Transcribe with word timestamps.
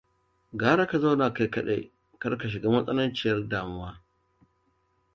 Gara 0.59 0.83
ka 0.89 0.97
zauna 1.01 1.27
kai 1.35 1.47
kaɗai 1.53 1.83
kar 2.21 2.33
ka 2.39 2.45
shiga 2.51 2.69
matsananciyar 2.73 3.39
damuwa. 3.49 3.89